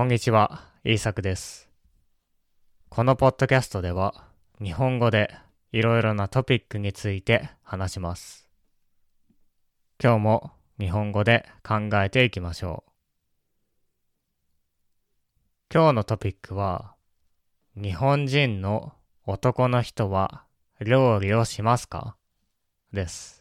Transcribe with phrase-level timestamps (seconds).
[0.00, 1.68] こんにちは、イーサクです。
[2.88, 4.24] このポッドキャストでは、
[4.58, 5.30] 日本語で
[5.72, 8.48] いろいろなトピックについて話します。
[10.02, 12.92] 今日も日本語で考えていきましょう。
[15.70, 16.94] 今日のトピックは、
[17.76, 18.94] 日本人の
[19.26, 20.44] 男の人は
[20.80, 22.16] 料理をしますか？
[22.94, 23.39] です。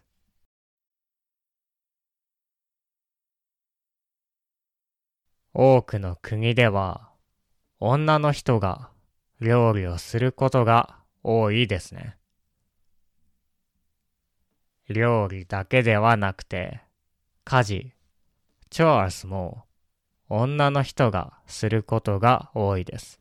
[5.53, 7.09] 多くの国では
[7.79, 8.89] 女の人が
[9.41, 12.17] 料理をすることが多いですね。
[14.89, 16.81] 料理だけではなくて
[17.45, 17.91] 家事、
[18.69, 19.63] チョアスも
[20.27, 23.19] 女の人がすることが多いです。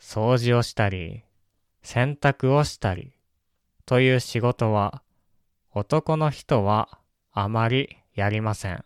[0.00, 1.22] 掃除をしたり、
[1.82, 3.12] 洗濯をしたり
[3.84, 5.02] という仕事は
[5.72, 6.98] 男の人は
[7.32, 8.84] あまりやりません。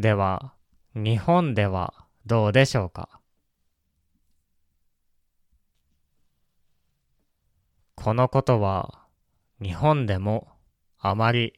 [0.00, 0.54] では、
[0.94, 1.92] 日本では
[2.24, 3.20] どうでしょうか？
[7.96, 9.08] このことは
[9.60, 10.52] 日本でも
[11.00, 11.54] あまり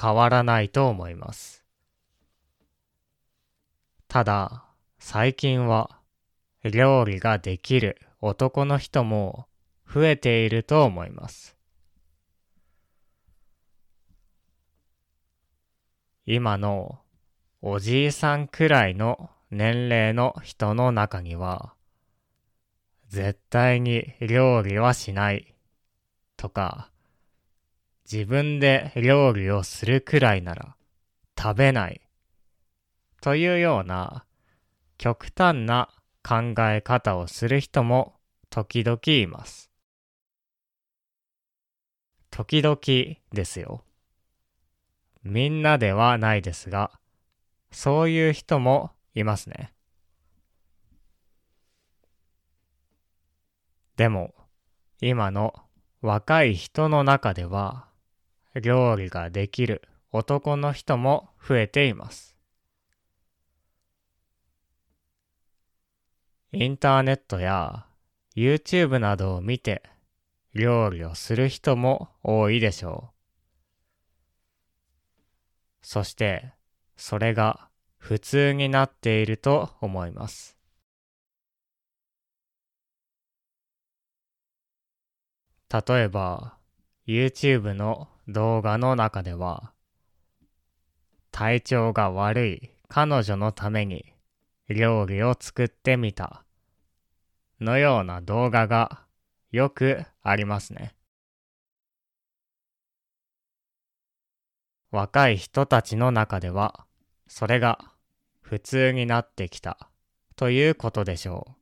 [0.00, 1.66] 変わらないと思います。
[4.08, 4.64] ただ、
[4.98, 6.00] 最近は
[6.64, 9.48] 料理ができる男の人も
[9.86, 11.58] 増えていると思います。
[16.24, 16.98] 今の
[17.64, 21.74] おじいさんくらいの年齢の人の中には、
[23.06, 25.54] 絶対に料理はしない
[26.36, 26.90] とか、
[28.10, 30.74] 自分で料理をするくらいなら
[31.38, 32.00] 食べない
[33.20, 34.24] というような
[34.98, 35.88] 極端な
[36.24, 38.14] 考え方をする人も
[38.50, 39.70] 時々います。
[42.32, 42.76] 時々
[43.32, 43.84] ですよ。
[45.22, 46.90] みんなではないですが、
[47.72, 49.72] そういう人もいますね。
[53.96, 54.34] でも、
[55.00, 55.54] 今の
[56.00, 57.88] 若い人の中では、
[58.54, 62.36] 料理ができる男の人も増えています。
[66.52, 67.86] インターネットや
[68.36, 69.82] YouTube などを見て
[70.54, 73.14] 料理をする人も多いでしょう。
[75.80, 76.52] そして、
[77.04, 77.68] それが
[77.98, 80.56] 普通になっていると思います。
[85.68, 86.58] 例えば、
[87.04, 89.72] YouTube の動画の中では、
[91.32, 94.14] 体調が悪い彼女のために
[94.68, 96.44] 料理を作ってみた
[97.60, 99.02] のような動画が
[99.50, 100.94] よくありますね。
[104.92, 106.86] 若い人たちの中では、
[107.34, 107.78] それが
[108.42, 109.88] 普通になってきた
[110.36, 111.56] ということでしょ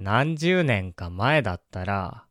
[0.00, 0.02] う。
[0.02, 2.24] 何十年か前だったら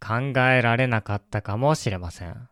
[0.00, 2.48] 考えられなかったかもしれません。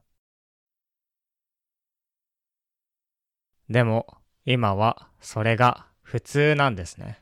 [3.69, 4.07] でも
[4.45, 7.21] 今はそれが普通なんですね。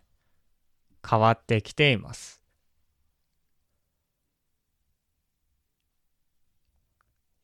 [1.08, 2.42] 変わってきています。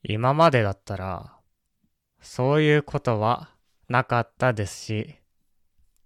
[0.02, 1.35] 今までだったら
[2.20, 3.50] そういうことは
[3.88, 5.16] なかったですし、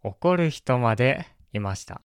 [0.03, 2.03] 怒る人までいました。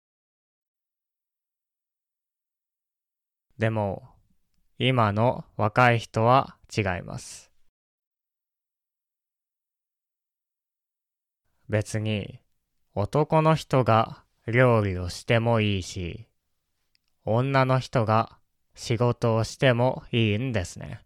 [3.58, 4.04] でも、
[4.78, 7.52] 今の若い人は違います。
[11.68, 12.40] 別に、
[12.96, 16.28] 男の人が料理をしてもいいし、
[17.26, 18.40] 女の人が
[18.74, 21.02] 仕事をしてもいいんですね。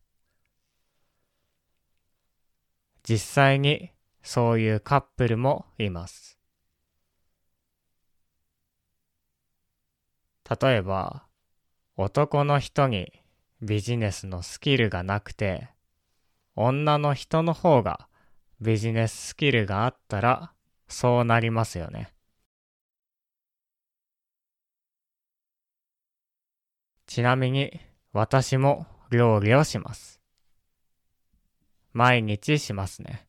[3.03, 3.91] 実際に
[4.21, 6.39] そういうカップルもいます。
[10.61, 11.25] 例えば、
[11.97, 13.11] 男の人に
[13.61, 15.69] ビジネスのスキルがなくて、
[16.55, 18.07] 女の人の方が
[18.61, 20.53] ビジネススキルがあったら、
[20.87, 22.13] そうなりますよね。
[27.05, 27.79] ちなみに、
[28.13, 30.22] 私も料理をします。
[31.93, 33.27] 毎日しますね。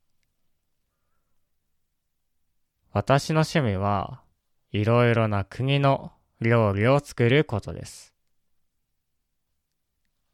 [2.93, 4.23] 私の趣味は
[4.71, 8.15] いろいろな国の料理を作ることです。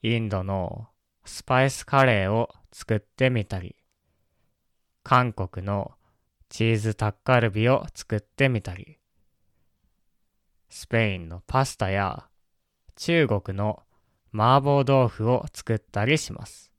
[0.03, 0.87] インドの
[1.25, 3.77] スパイスカレーを作ってみたり、
[5.03, 5.93] 韓国の
[6.49, 8.99] チーズタッカルビを作ってみたり、
[10.69, 12.29] スペインのパスタや
[12.97, 13.83] 中国の
[14.33, 16.70] 麻婆豆腐を作ったりします。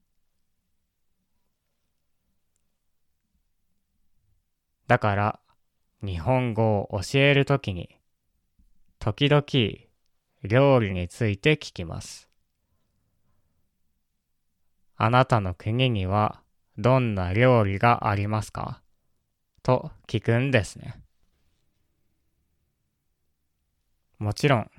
[4.92, 5.40] だから
[6.04, 7.98] 日本語を教えるときに
[9.00, 9.42] 時々
[10.44, 12.28] 料理について聞きます。
[14.98, 16.42] あなたの国には
[16.78, 18.82] どんな料理がありますか？
[19.64, 21.02] と聞くんですね。
[24.20, 24.72] もちろん、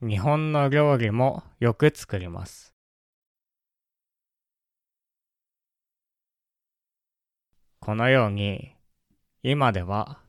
[0.00, 2.74] 日本の料理もよく作ります。
[7.78, 8.73] このように、
[9.46, 10.20] 今では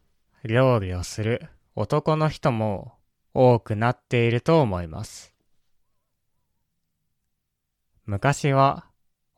[0.43, 2.95] 料理をする男の人も
[3.33, 5.33] 多くなっていると思います。
[8.05, 8.87] 昔は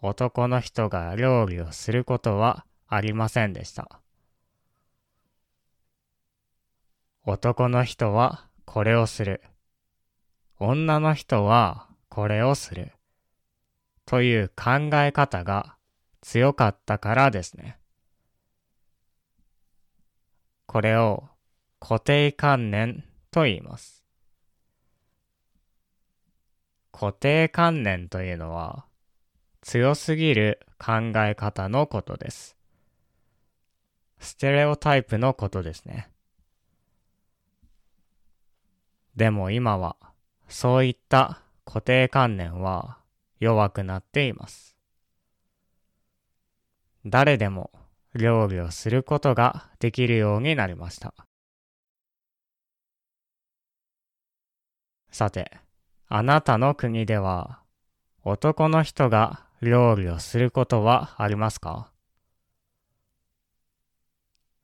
[0.02, 4.02] 男の人が料理をすることはありませんでした。
[7.24, 9.44] 男の人はこれをする。
[10.60, 12.94] 女の人はこれをする。
[14.08, 15.76] という考え方が
[16.22, 17.78] 強かったからですね。
[20.68, 21.24] これを
[21.80, 24.04] 固定観念と言います。
[26.92, 28.86] 固定観念というのは
[29.62, 32.58] 強すぎる考え方のことです。
[34.20, 36.10] ステレオタイプのことですね。
[39.16, 39.96] でも今は
[40.48, 42.98] そういった固定観念は
[43.40, 44.76] 弱くなっています。
[47.06, 47.72] 誰でも
[48.18, 51.14] 料理をすることができるようになりました。
[55.12, 55.52] さて、
[56.10, 57.60] あなたの国では
[58.24, 61.92] 男の人が料理をすることはありますか？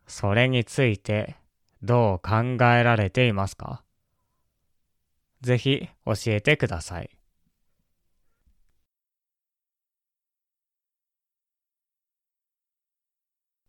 [0.06, 1.38] それについて
[1.82, 3.84] どう考えられていますか？
[5.42, 7.10] ぜひ教えてください。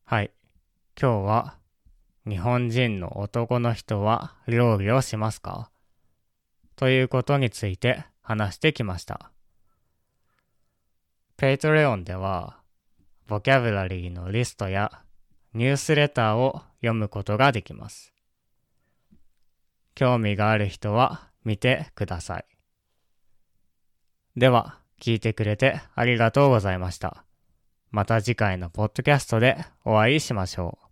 [0.06, 0.30] はい。
[1.00, 1.56] 今日は
[2.28, 5.70] 日本人の男の人は料理をしますか？
[6.76, 9.30] ということについて話してきました。
[11.38, 12.58] Patreon では
[13.28, 14.92] ボキャブラリーのリストや
[15.54, 18.12] ニュースレターを読むことができます。
[19.94, 22.44] 興味がある人は見てください。
[24.36, 27.24] では、聞いてくれてありがとうございました。
[27.94, 30.83] また次回のポッドキャストでお会いしましょう。